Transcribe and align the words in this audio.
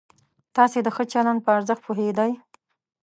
تاسې 0.55 0.77
د 0.83 0.87
ښه 0.95 1.03
چلند 1.13 1.39
په 1.43 1.49
ارزښت 1.57 1.81
پوهېدئ؟ 1.87 2.31